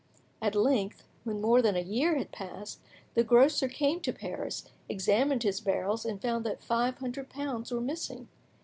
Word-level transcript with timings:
At 0.41 0.55
length, 0.55 1.03
when 1.25 1.41
more 1.41 1.61
than 1.61 1.75
a 1.75 1.79
year 1.81 2.15
had 2.17 2.31
passed, 2.31 2.79
the 3.13 3.23
grocer 3.23 3.67
came 3.67 3.99
to 3.99 4.11
Paris, 4.11 4.65
examined 4.89 5.43
his 5.43 5.61
barrels, 5.61 6.05
and 6.05 6.19
found 6.19 6.43
that 6.43 6.63
five 6.63 6.97
hundred 6.97 7.29
pounds 7.29 7.71
were 7.71 7.81
missing. 7.81 8.27